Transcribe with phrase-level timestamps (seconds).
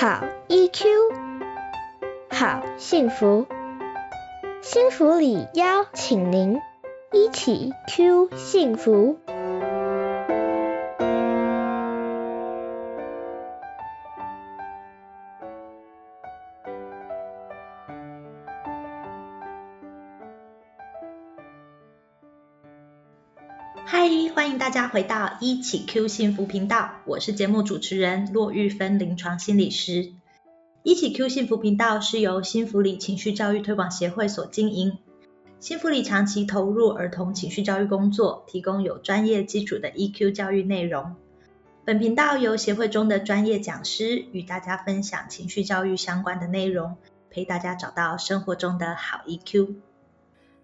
[0.00, 0.84] 好 EQ，
[2.30, 3.46] 好幸福，
[4.62, 6.60] 幸福里邀请您
[7.10, 9.18] 一起 Q 幸福。
[24.68, 30.12] 大家回到一起 Q 幸福频道，我是节目主持人骆玉芬，临床心理师。
[30.82, 34.98] 一起 Q 幸福频道是由新福里情绪教育推广协会所经营。
[35.58, 41.16] 新福里长期投入儿童情绪教育工作，提供有专业基础的 EQ 教育内容。
[41.86, 46.98] 本频道由协会中的专业讲师与大家分享情绪教育相关的内容，
[47.30, 49.76] 陪大家找到生活中的好 EQ。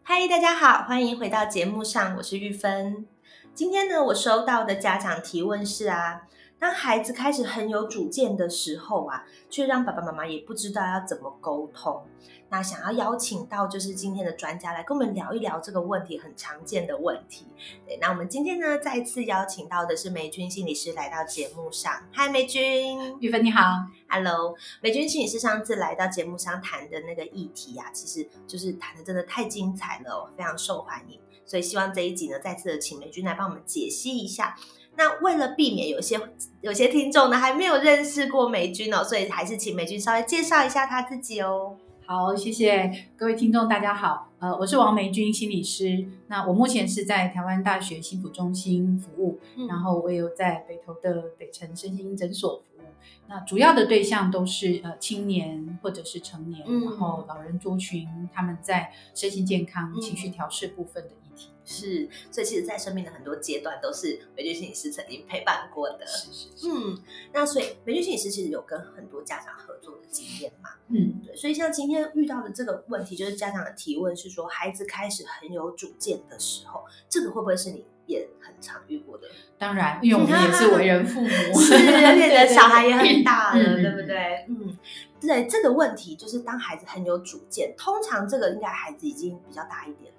[0.02, 3.06] 嗨，大家好，欢迎回到节目上，我是玉芬。
[3.54, 6.22] 今天呢，我收到的家长提问是啊，
[6.58, 12.04] 当孩子开始很有主见的时候啊，却让爸爸妈妈也不知道要怎么沟通。
[12.50, 17.46] 那想要邀请到就是今天的专家来跟我们聊一聊这个问题很常见的问题。
[17.86, 21.92] 对，那我们今天呢再次邀请到的是美君心理师来到节目上。
[22.12, 23.60] 嗨，美君，玉芬你好
[24.08, 31.20] ，Hello，美君心理师上次来到节目上谈的那个议题啊，其实就是谈的真的太精彩了，非常受欢迎。
[31.46, 34.56] 所以希望这一集呢，再次的请美君来帮我们解析一下。
[34.96, 36.20] 那为了避免有些
[36.60, 41.76] 有些听众呢还没有认识过美君哦，所以还是请美君稍微介绍一下她自己哦。
[42.06, 44.30] 好，谢谢各位听众，大家好。
[44.38, 46.06] 呃，我是王梅君心理师。
[46.28, 52.62] 那我目前是在台湾大学幸福中心服务，然后我也有在北投的北城身心诊所。
[53.26, 61.50] 那主要的对象都是呃青年或者是成年，然后老人族群，他们在身心健康、情绪调试部分的议题。
[61.66, 66.06] 是，所以其实，在生命的很多阶段，都是美君心理师曾经陪伴过的。
[66.06, 66.68] 是是是。
[66.68, 66.98] 嗯，
[67.32, 70.68] 那所以美君心理师其实有跟很多家长合作的经验嘛。
[70.88, 71.34] 嗯，对。
[71.34, 79.28] 所以像今天遇到的这个问题，就是家长的提问是说，孩子开始很有主见的时候，这个会不会是你也很常遇过的？
[79.58, 81.28] 当然，因为我们也是为人父母，
[81.60, 84.44] 是 而且的小孩也很大了，对不对？
[84.48, 84.76] 嗯，
[85.20, 85.46] 对。
[85.46, 90.18] 这个问题就是当孩子很有主见，通常这个应该孩子已经比较大一点了。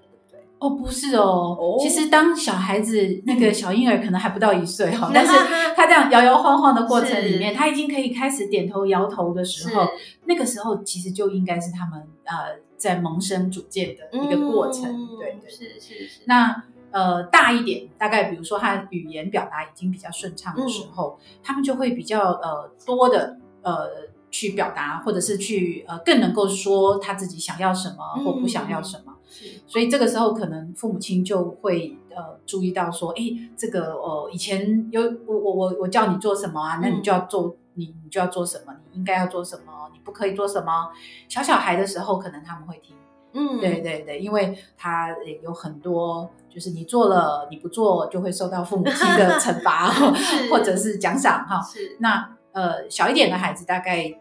[0.58, 5.34] 哦，不是哦，其实当小孩子那个小婴儿可能还不到一岁哈， 但是
[5.76, 9.86] 他这样摇摇晃晃的过程里面，他已经可以开始点头摇头的时候，
[10.24, 16.22] 那个时候其实就应该是他们呃在萌生主见的一个过程，对对，是是是。
[16.26, 16.64] 那
[16.96, 23.90] 呃大一点，大概比如说他语言表达已经比较顺畅的时候，他们就会比较呃多的呃
[24.32, 29.12] 去表达，或者是去呃更能够说他自己想要什么或不想要什么。
[29.68, 33.24] 所以这个时候，可能父母亲就会呃注意到说，哎，
[33.58, 40.90] 这个呃以前有我我我我叫你做什么啊，那你就要做，你你就要做什么，你应该要做什么，你不可以做什么。
[41.28, 42.96] 小小孩的时候，可能他们会听，
[43.36, 49.92] 嗯，对对对，因为他有很多，就是你做了你不做，就会受到父母亲的 惩罚
[50.50, 51.62] 或者是奖赏哈。
[51.62, 54.20] 是那呃小一点的孩子大概。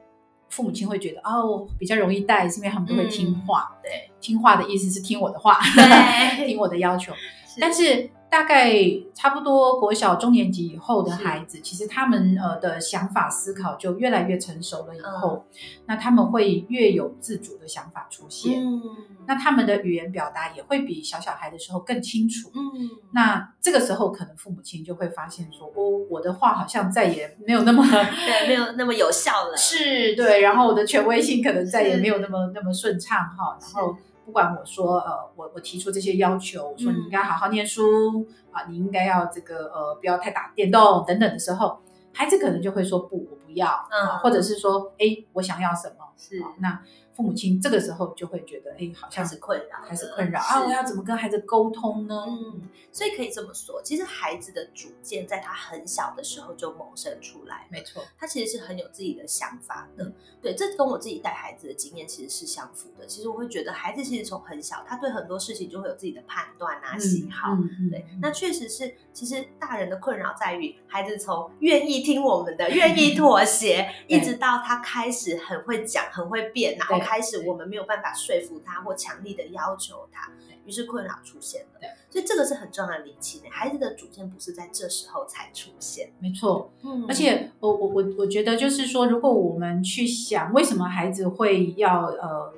[0.51, 3.77] 父母亲会觉得哦，比较容易带，是因为他们都会听话。
[3.83, 5.59] 对，听话的意思是听我的话，
[6.47, 7.13] 听我的要求。
[7.61, 8.09] 但是。
[8.35, 8.75] 大概
[9.15, 14.97] 差不多国小中年级以后的孩子，其实他们呃的想法思考就越来越成熟了。
[14.97, 15.45] 以后，
[15.87, 18.61] 那他们会越有自主的想法出现。
[18.61, 18.83] 嗯，
[19.27, 22.51] 那他们的语言表达也会比小小孩的时候更清楚。
[22.57, 29.55] 嗯，那这个时候可能父母亲就会发现说，哦，我的话好像再也没有那么 对，没有那么有效了。
[29.57, 33.57] 是，对，然后我的权威性可能再也没有那么那么顺畅哈。
[33.61, 33.97] 然后。
[34.25, 41.79] 不管我说，呃，我我提出这些要求，我说你应该好好念书啊，你应该要这个呃，不要太打电动等等的时候，
[42.13, 46.07] 孩子可能就会说不，我不要，嗯，或者是说，哎，我想要什么？
[46.17, 46.81] 是那。
[47.15, 50.65] 父母亲这个时候就会觉得，哎，好像是困扰，开始困扰啊！
[50.65, 52.25] 我要怎么跟孩子沟通呢？
[52.27, 52.61] 嗯，
[52.91, 60.13] 所以可以这么说，其实孩子的主见在他很小的时候就萌生出来，没错，他其实是很有自己的想法的。
[60.43, 63.07] 对，这跟我自己带孩子的经验其实是相符的。
[63.07, 67.57] 其实我会觉得，孩子其实从很小，他对很多事情就会有自己的判断啊、喜好。
[67.91, 77.04] 对，那确实是，其实大人的困扰在于，孩子从愿意听我们的、愿意妥协， 一直到他开始很会讲、很会变，然后。
[77.05, 80.33] 开始，我们没有办法说服他或强力的要求他，
[80.65, 81.81] 于是困扰出现了。
[81.81, 83.43] 对，所以这个是很重要的理清。
[83.51, 86.73] 孩子的主见不是在这时候才出现，没错。
[86.83, 92.53] 嗯，而且我我我我觉得就是说，如果我们去想，为什么孩子会要呃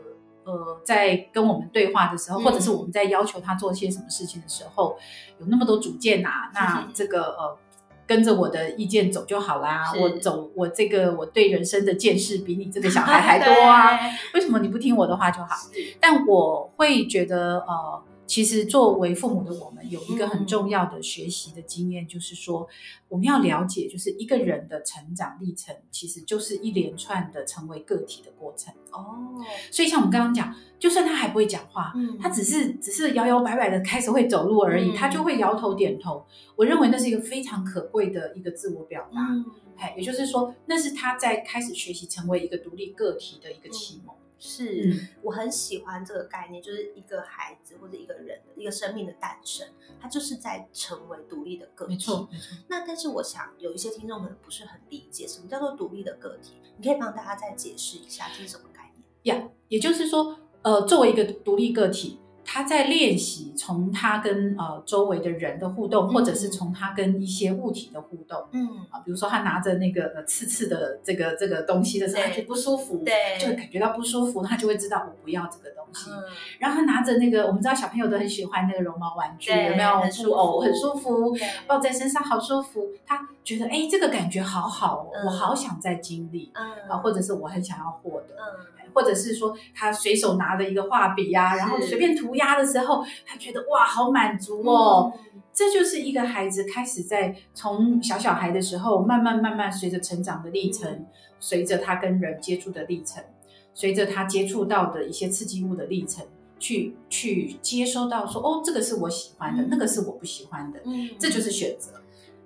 [0.45, 4.97] 呃，在跟我们对话的时候，或者是我们在要求他做些什么事情的时候，
[5.41, 6.51] 有那么多主见啊？
[6.55, 7.59] 那这个呃。
[8.07, 13.99] 跟着我的意见走就好啦，我走我这个我对人生的见识比你这个小孩还多啊，
[14.35, 15.57] 为什么你不听我的话就好？
[16.01, 22.69] 但我会觉得，呃，其实作为父母的我们有一个很嗯重要的学习的经验，就是说
[23.09, 28.75] 我们要了解，就是一个人的成长历程，其实就是一连串的成为个体的过程。
[28.91, 29.41] 哦，
[29.71, 36.27] 所以像我们刚刚讲，就算他还不会讲话，嗯他只是只是摇摇摆摆的开始会走路而已，嗯他就会摇头点头。
[36.57, 39.21] 我认为那是一个非常可贵的一个自我表达。
[39.21, 39.45] 嗯，
[39.77, 44.15] 哎，也就是说，那是他在开始学习成为一个独立个体的一个启蒙。
[44.39, 44.91] 是。
[44.91, 49.67] 嗯，我很喜欢这个概念，就是一个孩子或者一个人的一个生命的诞生，
[50.01, 51.93] 他就是在成为独立的个体。
[51.95, 52.57] 没错，没错。
[52.69, 58.93] 那但是我想有一些听众可能不是很理解什么叫做独立的个体，你可以帮大家再解释一下这是什么概
[59.23, 59.37] 念？
[59.37, 68.47] 呀也就是说，呃，作为一个独立个体，他在练习从他跟呃周围的人的互动，或者是从他跟一些物体的互动。
[68.53, 73.15] 嗯，啊，比如说他拿着那个呃刺刺的这个这个东西的时候，他就不舒服，对。
[73.39, 76.09] 就会感觉到不舒服，他就会知道我不要这个东西。
[76.11, 76.23] 嗯，
[76.61, 82.91] 然后他拿着那个，我们知道小朋友都很喜欢那个绒毛玩具，有没有很舒布偶服很舒服，抱在身上好舒服。
[83.05, 85.25] 他觉得哎，这个感觉好好哦，嗯。
[85.27, 86.91] 我好想再经历嗯。
[86.91, 88.35] 啊，或者是我很想要获得。
[88.35, 88.67] 嗯。
[88.93, 91.87] 或者是说他随手拿着一个画笔呀、然后是。
[91.87, 95.13] 随便涂鸦的时候，他觉得哇，好满足哦。
[95.15, 95.21] 嗯
[95.59, 101.07] 这就是一个孩子开始在从小小孩的时候，慢慢慢慢随着成长的历程，
[101.41, 103.25] 随着他跟人接触的历程，
[103.73, 106.27] 随着他接触到的一些刺激物的历程，
[106.59, 109.69] 去去接收到说，哦，这个是我喜欢的，嗯。
[109.71, 111.09] 那个是我不喜欢的，嗯。
[111.19, 111.93] 这就是选择。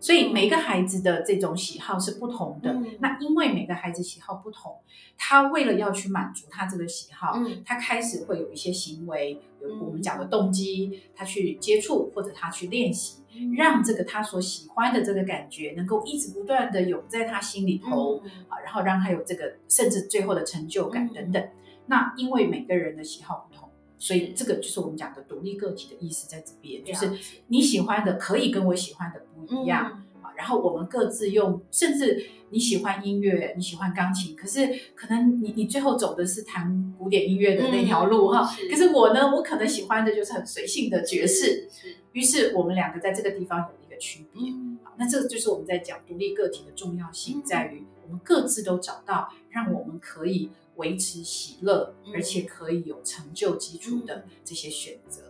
[0.00, 2.72] 所以每个孩子的这种喜好是不同的。
[2.72, 4.78] 嗯那因为每个孩子喜好不同，
[5.18, 21.48] 他为了要去满足他这个喜好，嗯他开始会有一些行为，有嗯我们讲的动机，他去接触或者他去练习，嗯让这个他所喜欢的这个感觉能够一直不断的涌在他心里头、嗯啊，然后让他有这个甚至最后的成就感嗯等等。
[21.86, 23.49] 那因为每个人的喜好不同。
[24.00, 27.12] 所以是这个就是我们讲的独立个体的意思在这边，就是
[27.46, 30.22] 你喜欢的可以跟我喜欢的不一样，嗯。
[30.22, 44.52] 啊，然后我们各自用，甚至你喜欢音乐，你喜欢钢琴，可是可能你你最后走的是弹古典音乐的那条路哈、嗯 可是我呢，我可能喜欢的就是很随性的爵士，是，于是我们两个在这个地方有一个区别。
[44.98, 47.42] 那这个就是我们在讲独立个体的重要性，嗯。
[47.42, 50.50] 在于我们各自都找到让我们可以
[50.80, 55.22] 维持喜乐，嗯而且可以有成就基础的这些选择。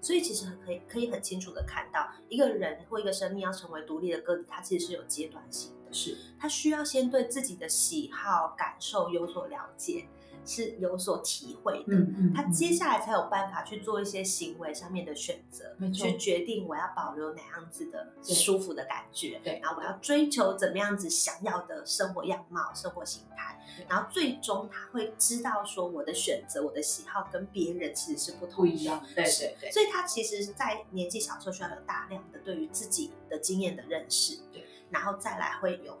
[0.00, 6.16] 所以其实很可以可以很清楚的看到，一个人或一个生命要成为独立的个体，它其实是有阶段性的，是。
[6.38, 10.06] 他需要先对自己的喜好、感受有所了解，
[10.48, 11.94] 是有所体会的。
[11.94, 12.50] 嗯嗯，他嗯。
[12.50, 19.60] 接下来才有办法去做一些行为上面的选择，去决定我要保留哪样子的舒服的感觉，对。
[19.62, 29.70] 然后我要追求怎么样子想要的生活样貌、生活形态，然后最终他会知道说我的选择、我的喜好跟别人其实是不不一样，对是对对。
[29.70, 35.98] 所以他其实，在年纪小的时候需要有大量的对于自己的经验的认识，对，然后再来会有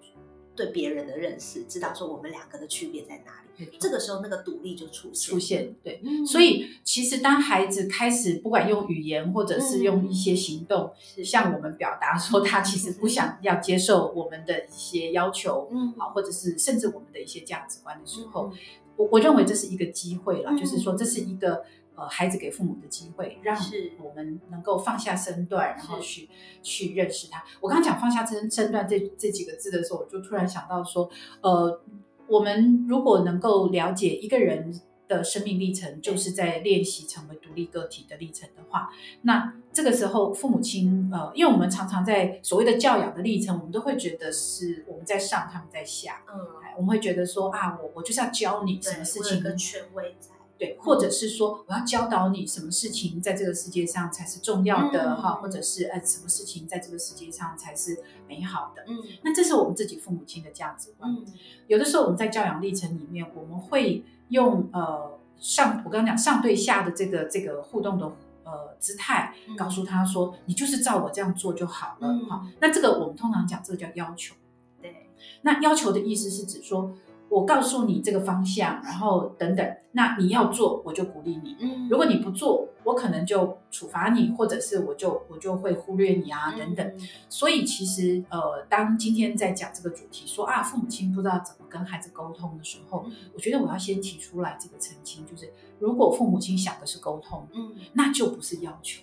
[0.58, 3.70] 对别人的认识，知道说我们两个的区别在哪里。
[3.78, 5.32] 这个时候，那个独立就出现。
[5.32, 6.00] 出现，对。
[6.04, 18.58] 嗯，所以，其实当孩子开始不管用语言或者是用一些行动，是向我们表达说他其实不想要接受我们的一些要求，嗯好，或者是甚至我们的一些价值观的时候，嗯
[18.96, 21.64] 我我认为这是一个机会了，嗯就是说这是一个
[21.98, 23.56] 呃孩子给父母的机会，让
[24.02, 26.28] 我们能够放下身段，然后去
[26.62, 27.44] 去认识他。
[27.60, 31.80] 我刚刚讲放下身身段这这几个字的时候，我就突然想到说，呃，
[32.28, 34.80] 我们如果能够了解一个人。
[35.08, 38.90] 的生命历程就是在练习成为独立个体的历程的话，
[39.22, 50.34] 那这个时候父母亲呃，因为我们常常在所谓的教养的历程，我们都会觉得是我们在上，他们在下，嗯，哎我们会觉得说啊，我我就是要教你什么事情我有一个权威在。
[50.58, 58.82] 对，或者是说我要教导你什么事情在这个世界上才是重要的嗯哈、或者是呃什么事情在这个世界上才是美好的。
[58.88, 58.98] 嗯。
[59.22, 61.08] 那这是我们自己父母亲的价值观。
[61.14, 61.24] 嗯。
[61.68, 68.06] 有的时候我们在教养历程里面，我们会用呃上我刚刚讲上对下的这个这个互动的
[68.42, 69.56] 呃姿态，嗯。
[69.56, 72.26] 告诉他说你就是照我这样做就好了嗯。
[72.26, 74.34] 哈、那这个我们通常讲这个叫要求。
[74.82, 75.08] 对，
[75.42, 76.96] 那要求的意思是指说，
[77.28, 86.86] 我告诉你这个方向，然后等等，那你要做，我就鼓励你；嗯如果你不做，我可能就处罚你，或者是我就我就会忽略你啊，等等。
[86.86, 99.02] 嗯所以其实呃，当今天在讲这个主题说啊，父母亲不知道怎么跟孩子沟通的时候，嗯我觉得我要先提出来这个澄清，就是如果父母亲想的是沟通，嗯那就不是要求。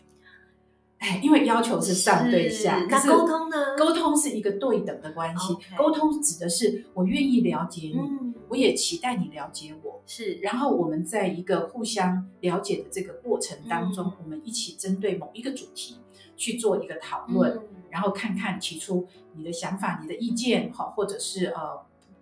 [1.05, 3.75] 哎，因为要求是上对下，那沟通呢？
[3.77, 10.01] 沟通是一个对等的关系沟通指的是我愿意了解你，嗯，我也期待你了解我。
[10.07, 14.13] 是，然后我们在一个互相了解的这个过程当中，嗯。
[14.23, 15.97] 我们一起针对某一个主题
[16.35, 17.83] 去做一个讨论，嗯。
[17.91, 21.81] 然后看看提出你的想法、你的意见，好，或者是呃，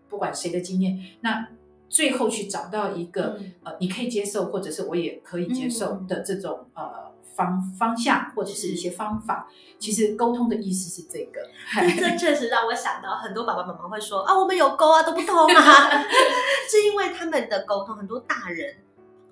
[0.10, 1.48] 不管谁的经验，那
[1.88, 3.54] 最后去找到一个、嗯。
[3.64, 6.08] 呃，你可以接受，或者是我也可以接受嗯。
[6.08, 9.48] 的这种、呃方方向，或者是一些方法。
[9.80, 11.42] 其实沟通的意思是这个，
[11.98, 16.04] 这这确实让我想到，很多爸爸妈妈会说啊，我们有沟啊，都不通啊，
[16.70, 18.76] 是因为他们的沟通，很多大人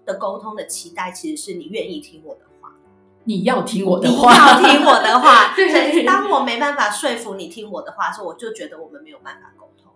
[0.06, 2.72] 的沟通的期待，其实是你愿意听我的话，
[3.24, 5.54] 你要听我的话你话，要听我的话。
[5.56, 9.91] 对所以当我没办法说服你听我的话的时候，我就觉得我们没有办法沟通。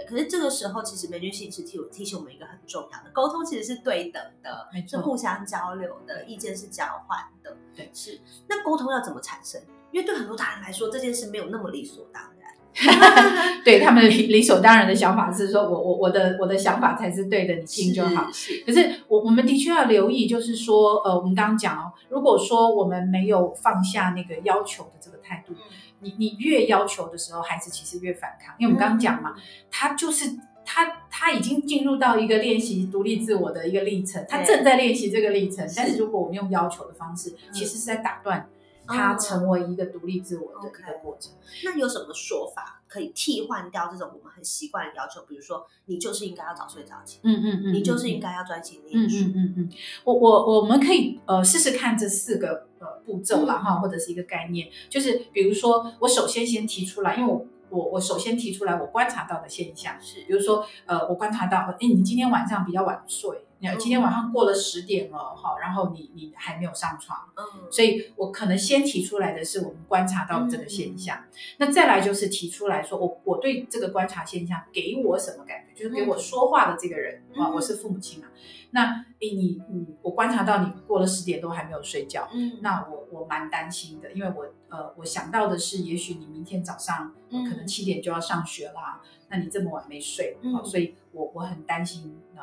[0.00, 7.56] 对，可是这个时候，其实梅君信是提提醒我们一个很重要的，沟通其实是对等的，是互相交流的，意见是交换的。
[7.74, 8.20] 对是。
[8.48, 9.60] 那沟通要怎么产生？
[9.90, 12.30] 因为对很多大人来说，这件事没有那么理所当然。
[13.64, 18.30] 对他们理理所当然的想法是说，我我我的我的想法才是对的，你听就好。
[18.64, 25.54] 可是我我们的确要留意，就是说，呃，我们刚刚讲哦，如果说我们没有放下那个要求的这个态度，
[26.00, 29.34] 你你越要求的时候，孩子其实越反抗，因为我们刚刚讲嘛，
[29.70, 35.66] 他就是他他已经进入到一个练习独立自我的一个历程，他正在练习这个历程。
[35.76, 38.48] 但是如果我们用要求的方式，其实是在打断
[38.86, 41.32] 他嗯成为一个独立自我的一个过程。
[41.64, 45.22] 那有什么说法可以替换掉这种我们很习惯的要求？
[45.28, 49.24] 比如说，你就是应该要早睡早起，嗯嗯嗯，你就是嗯应该要专心嗯念书。
[49.26, 49.70] 嗯嗯嗯，
[50.04, 63.78] 我我我们可以呃试试看这四个呃步骤啦嗯哈，或者是一个概念，就是比如说我首先先提出来，因为我我我首先提出来我观察到的现象，是比如说呃我观察到，哎你今天晚上比较晚睡，你嗯。
[63.78, 71.24] 今天晚上过了十点了哈，然后你你还没有上床，嗯，所以我可能先提出来的是我们观察到这个现象，
[71.58, 78.28] 那再来就是提出来说我我对这个观察现象给我什么感觉，就是给我说话的这个人、啊，嗯我是父母亲嘛。
[78.72, 82.58] 那诶你你我观察到你过了十点都还没有睡觉，嗯。
[82.62, 92.42] 那我我蛮担心的，因为我呃我想到的是，也许你明天早上、可能七点就要上学啦，那你这么晚没睡，所以我我很担心呃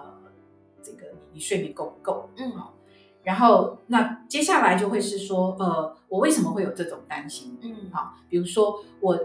[0.87, 2.51] 这个你你睡眠够不够，嗯。
[2.53, 2.73] 啊
[3.27, 7.57] 然后那接下来就会是说，呃，我为什么会有这种担心？
[7.61, 7.91] 嗯。
[7.91, 9.19] 好，比如说我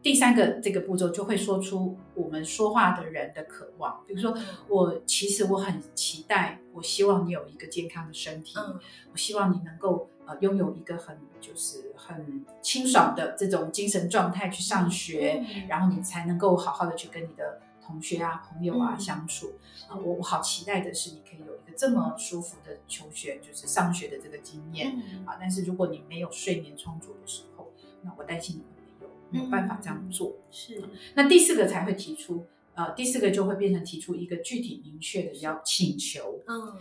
[0.00, 4.42] 第三个这个步骤就会说出我们说话的人的渴望，比如说嗯。
[4.68, 8.80] 我其实我很期待，我希望你有一个健康的身体，嗯。
[9.12, 15.68] 我希望你能够呃拥有一个很就是很清爽的这种精神状态去上学，嗯。
[15.68, 17.60] 然后你才能够好好的去跟你的
[17.92, 19.52] 同学啊、朋友啊嗯相处。
[19.88, 24.96] 啊，我我好期待的是你可以有一个这么舒服的求学，就是上学的这个经验。
[24.96, 27.70] 嗯啊，但是如果你没有睡眠充足的时候，
[28.02, 28.62] 那我担心你
[29.04, 30.36] 会没有没有办法这样做。
[30.50, 30.82] 是
[31.14, 36.40] 那第四个才会提出，呃，第四个就会变成提出一个具体明确的要请求。
[36.46, 36.74] 嗯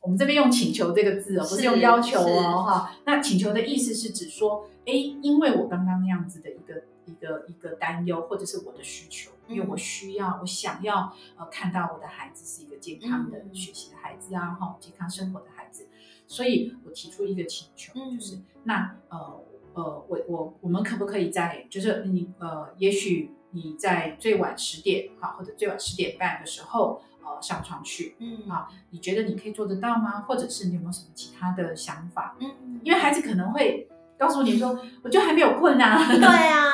[0.00, 2.94] 我们这边用请求这个字哦，不是是用要求哦，哈。
[3.06, 9.78] 那请求的意思是指说，哎，因为我刚刚那样子的一个一个一个担忧，或者是我的需求，因为我嗯。
[9.78, 13.54] 需要，我想要呃看到我的孩子是一个健康的嗯。
[13.54, 15.88] 学习的孩子啊，哈，健康生活的孩子，
[16.26, 18.18] 所以我提出一个请求，嗯。
[18.18, 19.40] 就是那呃
[19.74, 28.48] 呃，我我我们可不可以在就是你呃，也许你在最晚十点哈，或者最晚十点半的时候呃上床去，嗯。
[28.48, 30.20] 啊你觉得你可以做得到吗？
[30.22, 32.36] 或者是你有没有什么其他的想法？
[32.40, 33.88] 嗯，因为孩子可能会
[34.24, 36.64] 告诉你说，我就还没有困啊，对啊，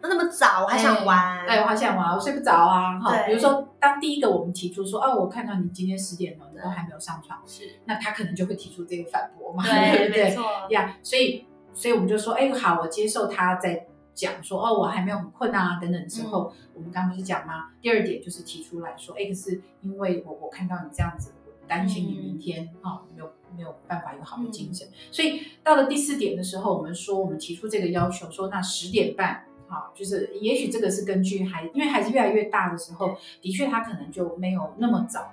[0.00, 3.22] 那那么早我还想玩，哎，我还想玩，我睡不着啊，哈。
[3.26, 7.64] 比如说，当第一个我们提出说，哦，我看到你今天十点了，你都还没有上床，是。
[7.86, 10.24] 那他可能就会提出这个反驳嘛，对，不对？
[10.24, 11.44] 没错，呀所以，
[11.74, 16.00] 所以我们就说，哎，好，我接受他在讲说，哦，我还没有很困啊，等等。
[16.00, 17.70] 的时候，我们刚刚不是讲吗？
[17.80, 29.44] 第二点就是提出来说，哎，可是因为我我看到你这样子，我担心你明天啊、没有没有办法有好的精神，所以到了第四点的时候，我们说我们提出这个要求，说那十点半。
[29.68, 35.32] 好，就是也许这个是根据孩，因为孩子越来越大的时候，的确他可能就没有那么早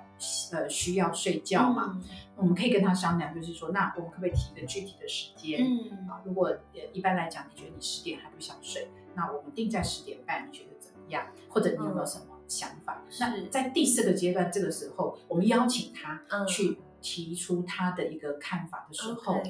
[0.52, 1.98] 呃需要睡觉嘛。
[1.98, 2.02] 嗯
[2.40, 5.60] 我们可以跟他商量，就是说，那我们可不可以提一个具体的时间？
[5.62, 11.26] 嗯啊，如果呃一般来讲，你觉得你十点还不想睡，那我们定在十点半，你觉得怎么样？
[11.50, 13.04] 或者你有没有什么想法？
[13.10, 19.42] 是那在第四个阶段，这个时候我们邀请他嗯去提出他的一个看法的时候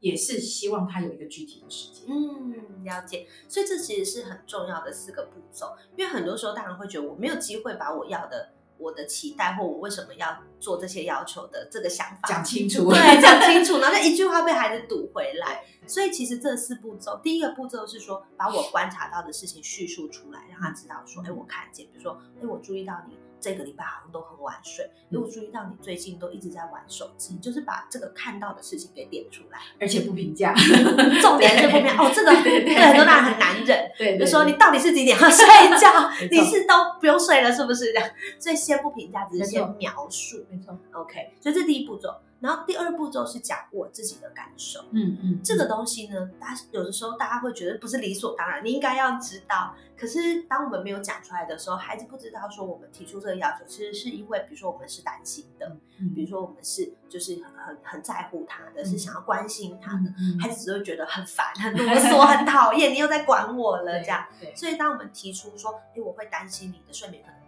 [0.00, 2.04] 也是希望他有一个具体的时间。
[2.08, 3.26] 嗯，了解。
[3.48, 15.64] 所以这其实是很重要的四个步骤，因为很多时候大人会觉得我没有机会把我要的我的期待或我为什么要做这些要求的这个想法讲清楚，对，讲清楚，然后就一句话被孩子堵回来。
[15.90, 23.18] 所以其实这四步骤，第一个步骤是说，把我观察到的事情叙述出来，让他知道说，哎，我看见，比如说，哎，我注意到你。
[23.42, 30.52] 这个礼拜好像都很晚睡，因为我注意到你最近都一直在玩手机，就是把这个看到的事情给点出来，而且不评价，
[31.22, 31.96] 重点是不评价。
[31.96, 35.46] 哦，这个 对很多大人很难忍，对，就说你到底是几点要睡
[35.80, 36.10] 觉？
[36.30, 37.94] 你是都不用睡了是不是？
[37.94, 40.44] 这样，所以先不评价，只是先描述。
[40.50, 42.14] 没错，OK，所以这第一步骤。
[42.40, 49.74] 然后第二步骤是讲我自己的感受，嗯嗯，这个东西呢，大家有的时候大家会觉得不是理所当然，你应该要知道。
[49.96, 55.76] 可是当我们没有讲出来的时候，孩子不知道说我们提出这个要求，其实是因为比如说我们是担心的，
[56.14, 64.24] 比如说我们是就是很很很在乎他的，是想要关心他的，孩子只会觉得很烦、很啰嗦、很讨厌，你又在管我了 这样。
[64.54, 67.39] 所以当我们提出说，哎，我会担心你的睡眠可能。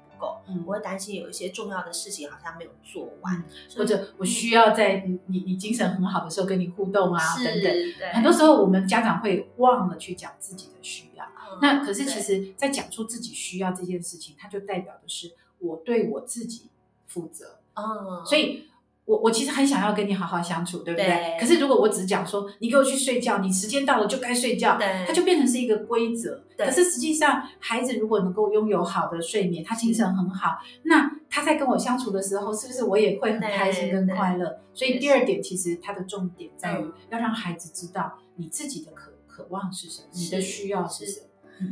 [0.66, 3.44] 我会担心有一些重要的事情好像没有做完，
[3.76, 8.12] 或者我需要在你你你精神很好的时候跟你互动啊等等。
[8.12, 11.24] 很多时候我们家长会忘了去讲自己的需要。
[11.60, 16.70] 那可是其实，在讲出自己需要这件事情，它就代表的是我对我自己
[17.06, 17.58] 负责。
[17.74, 18.68] 嗯，所以。
[19.12, 21.36] 我我其实很想要跟你好好相处，对不对？
[21.38, 26.42] 可是如果我只讲说你给我去睡觉，你时间到了就该睡觉，它就变成是一个规则。
[26.56, 34.60] 可是实际上，孩子如果能够拥有好的睡眠，他精神很好，那他在跟我相处的时候，是不是我也会很开心跟快乐？
[34.72, 41.26] 所以第二点，其实它的重点在于要让孩子知道你自己的渴渴望是什么，你的需要是什么。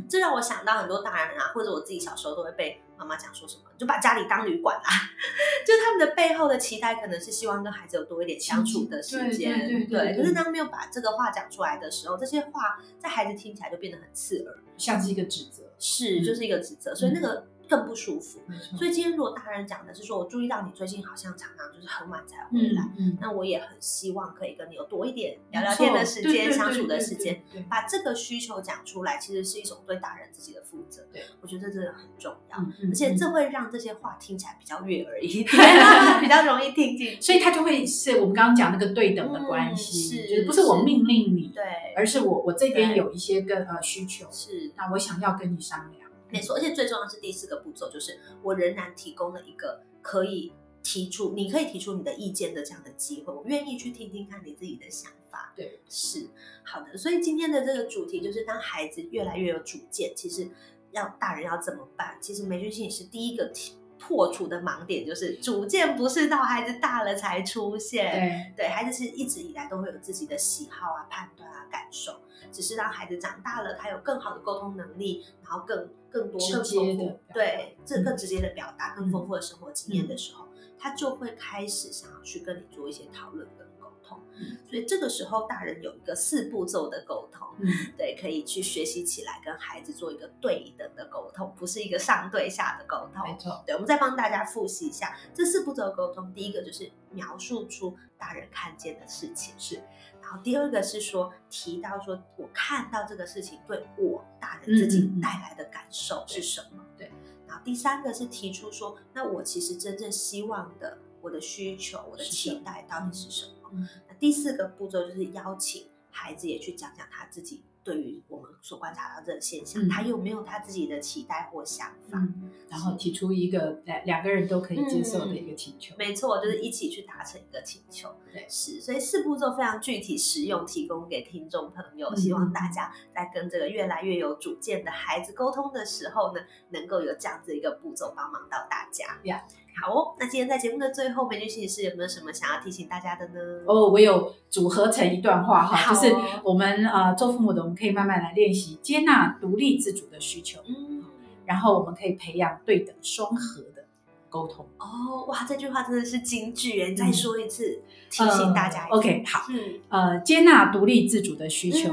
[0.09, 4.89] 这让我想到很多大人啊，或者我自己小时候都会被妈妈讲说什么，就把家里当旅馆啊。
[5.65, 9.87] 就他们的背后的期待，可能是希望跟孩子有多一点相处的时间。
[9.87, 15.63] 对，可是当没有把这个话讲出来的时候，这些话在孩子听起来就变得很刺耳，像是一个指责。
[15.77, 16.95] 是，就是一个指责。
[16.95, 17.45] 所以那个。
[17.71, 18.41] 更不舒服，
[18.77, 31.07] 所以今天如果大人讲的是说，我注意到你最近好像常常就是很晚才回来，嗯那我也很希望可以跟你有多一点聊聊天的时间、相处的时间，把这个需求讲出来，其实是一种对大人自己的负责。
[31.13, 35.45] 对，我觉得这真的很重要，而且这会让这些话听起来比较悦耳一点，
[36.19, 41.63] 比较容易听进，所以他就会是我们刚刚讲那个对等的关系，就是不是我命令你，对，
[41.95, 46.00] 而是我我这边有一些个呃需求，是，那我想要跟你商量。
[46.31, 55.53] 没错，而且最重要是第四个步骤，就是我仍然提供了一个可以提出，你可以提出你的意见的这样的机会，我愿意去听听看你自己的想法。
[55.55, 56.27] 对，是
[56.63, 56.97] 好的。
[56.97, 60.49] 所以今天的这个主题就是，当孩子越来越有主见，其实
[60.91, 62.17] 要大人要怎么办？
[62.21, 63.51] 其实梅君心理师第一个
[64.01, 68.53] 破除的盲点就是，主见不是到孩子大了才出现。
[68.57, 72.19] 对，对孩子是一直以来都会有自己的喜好啊、判断啊、感受。
[72.51, 83.70] 只是让孩子长大了，他有更好的沟通能力，然后更更多、更丰富，对，这更直接的表达、更丰富的生活经验的时候，他就会开始想要去跟你做一些讨论跟沟
[84.11, 84.19] 通。
[84.67, 87.47] 所以这个时候，大人有一个四步骤的沟通，
[87.95, 93.23] 对，可以去学习起来，跟孩子做一个对等的沟通，不是一个上对下的沟通。
[93.23, 96.33] 没错，对，我们再帮大家复习一下这四步骤沟通。
[96.33, 99.75] 第一个就是描述出大人看见的事情是。
[100.21, 106.83] 然后第二个是说提到说，我看到这个事情对我大人自己带来的感受是什么？
[106.97, 107.11] 对。
[107.47, 113.60] 然后第三个是提出说，那我其实真正希望的，我的需求，我的期待到底是什么？
[114.07, 117.63] 那第四个步骤就是邀请孩子也去讲讲他自己。
[117.83, 122.21] 对于我们所观察到这个现象，他有没有他自己的期待或想法？
[122.69, 125.95] 然后提出一个两两个人都可以接受的一个请求。
[125.97, 128.09] 没错，就是一起去达成一个请求。
[128.31, 139.19] 对，是，所以四步骤非常具体实用，提供给听众朋友，希望大家在跟这个越来越有主见的孩子沟通的时候呢，能够有这样子一个步骤帮忙到大家。
[139.23, 139.43] 呀。
[139.81, 143.39] 好哦，那今天在节目的最后，美女心理师有没有什么想要提醒大家的呢？
[143.65, 146.13] 哦，我有组合成一段话哈，就是
[146.43, 151.03] 我们呃做父母的，我们可以慢慢来练习接纳独立自主的需求，嗯，
[151.45, 153.85] 然后我们可以培养对等双核的
[154.29, 154.65] 沟通。
[154.77, 156.93] 哦，哇，这句话真的是金句耶！
[156.93, 158.87] 再说一次，提醒大家。
[158.89, 159.45] OK，好，
[159.89, 161.89] 呃，接纳独立自主的需求，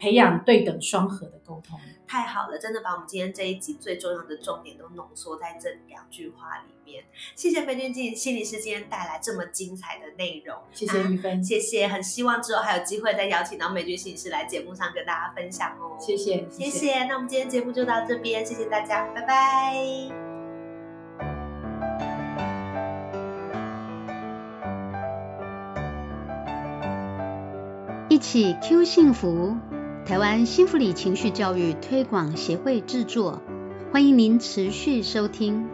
[0.00, 1.78] 培养对等双核的沟通。
[2.08, 7.04] 太好了，真的把我们今天这一集最重要的重点都浓缩在这两句话里面。
[7.36, 11.86] 谢谢梅君静心理师今天带来这么精彩的内容，谢谢玉芬，谢谢。
[11.86, 15.96] 很希望之后还有机会再邀请到美君心理师来节目上跟大家分享哦。
[16.00, 17.04] 谢谢，谢谢。
[17.04, 19.76] 那我们今天节目就到这边，谢谢大家，拜拜。
[28.08, 29.56] 一起 Q 幸福。
[30.10, 33.40] 台湾幸福里情绪教育推广协会制作，
[33.92, 35.68] 欢迎您持续收听。